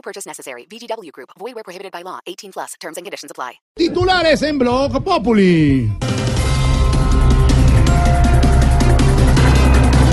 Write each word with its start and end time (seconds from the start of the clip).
No 0.00 0.02
purchase 0.02 0.26
necessary. 0.26 0.66
VGW 0.66 1.12
Group. 1.12 1.28
Void 1.38 1.54
where 1.54 1.62
prohibited 1.62 1.92
by 1.92 2.02
law. 2.02 2.20
18 2.26 2.52
plus. 2.52 2.74
Terms 2.80 2.96
and 2.96 3.04
conditions 3.04 3.30
apply. 3.30 3.60
Titulares 3.76 4.42
en 4.42 4.58
Blog 4.58 5.04
Populi. 5.04 5.90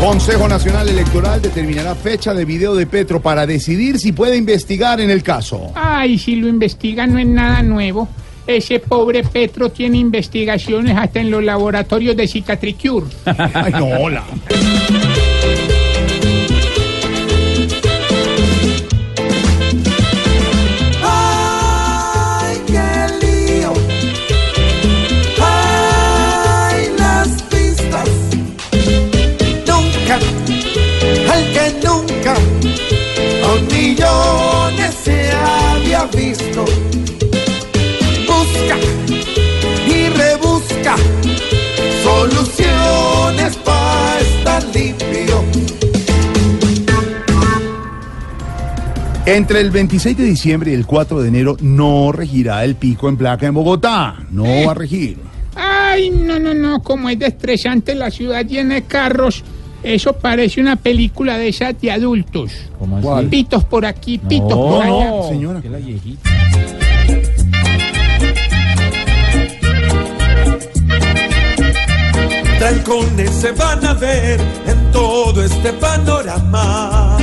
Consejo 0.00 0.48
Nacional 0.48 0.88
Electoral 0.88 1.40
determinará 1.42 1.94
fecha 1.94 2.32
de 2.34 2.44
video 2.44 2.74
de 2.74 2.86
Petro 2.86 3.20
para 3.20 3.46
decidir 3.46 3.98
si 3.98 4.12
puede 4.12 4.36
investigar 4.36 5.00
en 5.00 5.10
el 5.10 5.22
caso. 5.22 5.72
Ay, 5.74 6.18
si 6.18 6.36
lo 6.36 6.48
investigan 6.48 7.12
no 7.12 7.18
es 7.18 7.26
nada 7.26 7.62
nuevo. 7.62 8.08
Ese 8.46 8.80
pobre 8.80 9.22
Petro 9.22 9.70
tiene 9.70 9.98
investigaciones 9.98 10.96
hasta 10.96 11.20
en 11.20 11.30
los 11.30 11.42
laboratorios 11.42 12.16
de 12.16 12.26
Cicatricure. 12.28 13.06
Ay, 13.24 13.72
no, 13.72 13.86
hola. 14.00 14.24
Entre 49.24 49.60
el 49.60 49.70
26 49.70 50.16
de 50.16 50.24
diciembre 50.24 50.72
y 50.72 50.74
el 50.74 50.84
4 50.84 51.22
de 51.22 51.28
enero 51.28 51.56
no 51.60 52.10
regirá 52.10 52.64
el 52.64 52.74
pico 52.74 53.08
en 53.08 53.16
placa 53.16 53.46
en 53.46 53.54
Bogotá. 53.54 54.16
No 54.32 54.44
va 54.66 54.72
a 54.72 54.74
regir. 54.74 55.18
Ay, 55.54 56.10
no, 56.10 56.40
no, 56.40 56.52
no. 56.54 56.82
Como 56.82 57.08
es 57.08 57.18
de 57.20 57.26
estresante 57.26 57.94
la 57.94 58.10
ciudad 58.10 58.44
llena 58.44 58.74
de 58.74 58.82
carros. 58.82 59.44
Eso 59.84 60.14
parece 60.14 60.60
una 60.60 60.74
película 60.74 61.38
de 61.38 61.48
esas 61.48 61.80
de 61.80 61.92
adultos. 61.92 62.52
¿Cuál? 63.00 63.28
Pitos 63.28 63.64
por 63.64 63.86
aquí, 63.86 64.18
pitos 64.18 64.54
por 64.54 64.82
allá. 64.82 65.10
No, 65.10 65.28
señora. 65.28 65.62
Trancones 72.58 73.30
se 73.30 73.52
van 73.52 73.86
a 73.86 73.94
ver 73.94 74.40
en 74.66 74.92
todo 74.92 75.44
este 75.44 75.72
panorama. 75.74 77.18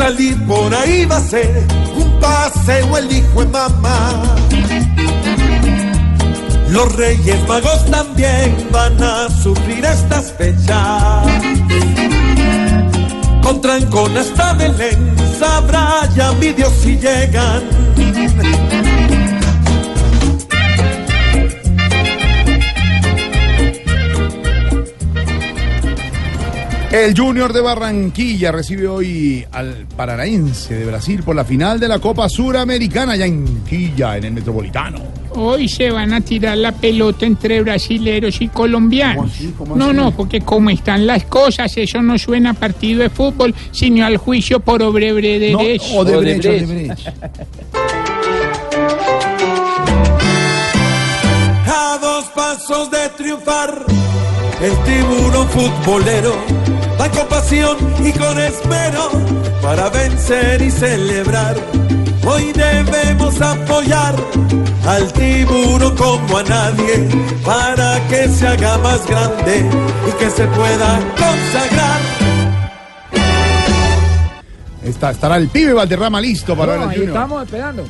Salir 0.00 0.34
por 0.46 0.74
ahí 0.74 1.04
va 1.04 1.18
a 1.18 1.20
ser 1.20 1.66
un 1.94 2.10
paseo 2.20 2.96
el 2.96 3.12
hijo 3.12 3.44
de 3.44 3.50
mamá. 3.50 4.24
Los 6.70 6.96
reyes 6.96 7.46
magos 7.46 7.84
también 7.90 8.56
van 8.72 9.02
a 9.02 9.28
sufrir 9.28 9.84
estas 9.84 10.32
fechas. 10.32 11.26
Con 13.42 13.60
trancón 13.60 14.16
hasta 14.16 14.54
Belén 14.54 15.14
sabrá 15.38 16.08
ya 16.16 16.32
mi 16.32 16.52
Dios 16.54 16.72
si 16.82 16.96
llegan. 16.96 17.62
El 26.90 27.16
Junior 27.16 27.52
de 27.52 27.60
Barranquilla 27.60 28.50
recibe 28.50 28.88
hoy 28.88 29.44
al 29.52 29.86
Paranaense 29.96 30.74
de 30.74 30.84
Brasil 30.86 31.22
por 31.22 31.36
la 31.36 31.44
final 31.44 31.78
de 31.78 31.86
la 31.86 32.00
Copa 32.00 32.28
Suramericana 32.28 33.14
ya 33.14 33.26
en 33.26 33.62
Quilla, 33.62 34.16
en 34.16 34.24
el 34.24 34.32
Metropolitano. 34.32 34.98
Hoy 35.36 35.68
se 35.68 35.92
van 35.92 36.12
a 36.12 36.20
tirar 36.20 36.58
la 36.58 36.72
pelota 36.72 37.26
entre 37.26 37.62
brasileros 37.62 38.40
y 38.40 38.48
colombianos. 38.48 39.14
¿Cómo 39.16 39.28
así? 39.32 39.54
¿Cómo 39.56 39.76
no, 39.76 39.84
así? 39.84 39.94
no, 39.94 40.10
porque 40.16 40.40
como 40.40 40.70
están 40.70 41.06
las 41.06 41.24
cosas, 41.26 41.76
eso 41.76 42.02
no 42.02 42.18
suena 42.18 42.50
a 42.50 42.54
partido 42.54 43.02
de 43.02 43.10
fútbol, 43.10 43.54
sino 43.70 44.04
al 44.04 44.16
juicio 44.16 44.58
por 44.58 44.82
obrebre 44.82 45.38
de 45.38 45.52
No, 45.52 45.58
derecho. 45.58 45.94
Odebrecht, 45.94 46.44
Odebrecht. 46.44 47.06
A 51.68 51.98
dos 52.02 52.24
pasos 52.34 52.90
de 52.90 53.08
triunfar, 53.16 53.84
el 54.60 54.72
tiburón 54.84 55.48
futbolero 55.50 56.34
va 57.00 57.08
con 57.10 57.26
pasión 57.28 57.76
y 58.04 58.12
con 58.12 58.38
esmero 58.38 59.10
para 59.62 59.88
vencer 59.90 60.60
y 60.62 60.70
celebrar. 60.70 61.56
Hoy 62.26 62.52
debemos 62.52 63.40
apoyar 63.40 64.14
al 64.86 65.12
tiburón 65.12 65.96
como 65.96 66.38
a 66.38 66.42
nadie 66.42 67.08
para 67.44 67.98
que 68.08 68.28
se 68.28 68.46
haga 68.46 68.76
más 68.78 69.06
grande 69.06 69.64
y 70.08 70.12
que 70.18 70.30
se 70.30 70.46
pueda 70.48 70.98
consagrar. 71.16 72.00
Está, 74.82 75.10
estará 75.10 75.36
el 75.36 75.48
pibe 75.48 75.72
Valderrama 75.74 76.20
listo 76.20 76.56
para 76.56 76.72
ver 76.72 76.80
No, 76.80 76.88
ahí 76.88 76.96
Junior. 76.96 77.14
estamos 77.16 77.44
esperando. 77.44 77.84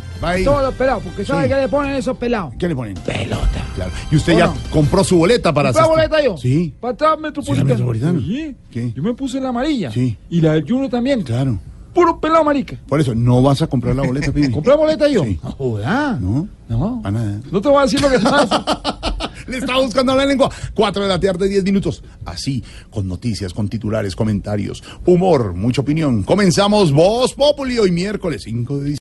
Todos 0.45 0.63
los 0.63 0.75
pelados, 0.75 1.03
porque 1.05 1.25
¿sabe 1.25 1.45
Sí. 1.45 1.49
qué 1.49 1.55
le 1.57 1.69
ponen 1.69 1.95
esos 1.95 2.17
pelados? 2.17 2.53
¿Qué 2.59 2.69
le 2.69 2.75
ponen? 2.77 2.95
Pelota. 2.95 3.60
Claro. 3.75 3.91
¿Y 4.11 4.17
usted 4.17 4.35
¿O 4.35 4.39
ya 4.39 4.55
compró 4.71 5.05
su 5.05 5.17
boleta 5.19 5.53
para 5.53 5.73
¿Compré 5.73 5.83
asistir? 5.83 6.09
boleta 6.11 6.25
yo? 6.25 6.37
Sí. 6.37 6.75
Para 6.81 6.93
atrás 6.95 7.19
metropolitano. 7.19 7.69
Metropolitano. 7.69 8.21
Sí. 8.21 8.57
¿Qué? 8.71 8.93
Yo 8.93 9.03
me 9.03 9.15
puse 9.15 9.41
la 9.41 9.51
amarilla. 9.51 9.91
Sí. 9.93 10.17
Y 10.29 10.41
la 10.41 10.53
del 10.55 10.63
Junior 10.69 10.91
también. 10.91 11.23
Claro. 11.23 11.59
Puro 11.95 12.21
pelado 12.21 12.45
marica. 12.45 12.77
Por 12.87 13.01
eso, 13.01 13.15
no 13.15 13.43
vas 13.43 13.63
a 13.63 13.67
comprar 13.67 13.97
la 13.97 14.03
boleta, 14.03 14.31
pibe. 14.33 14.51
¿Compré 14.53 14.77
boleta 14.77 15.09
yo? 15.09 15.25
Sí. 15.25 15.41
No 15.43 15.51
joda. 15.53 16.19
No. 16.21 16.49
No. 16.69 17.01
A 17.05 17.11
nada. 17.11 17.41
No 17.51 17.61
te 17.61 17.69
voy 17.69 17.79
a 17.79 17.83
decir 17.83 18.01
lo 18.01 18.09
que 18.11 18.19
pasa. 18.21 18.65
Le 19.49 19.57
estaba 19.59 19.81
buscando 19.83 20.15
la 20.15 20.25
lengua. 20.25 20.49
Cuatro 20.75 21.03
de 21.03 21.09
la 21.09 21.19
tarde, 21.19 21.49
diez 21.49 21.65
minutos. 21.65 22.05
Así, 22.25 22.63
con 22.91 23.09
noticias, 23.09 23.53
con 23.53 23.69
titulares, 23.69 24.15
comentarios, 24.15 24.81
humor, 25.05 25.55
mucha 25.55 25.81
opinión. 25.81 26.23
Comenzamos 26.23 26.93
Voz 26.93 27.35
Populi 27.35 27.77
hoy 27.79 27.91
miércoles 27.91 28.43
5 28.45 28.79
de 28.79 28.91
diciembre. 28.91 28.99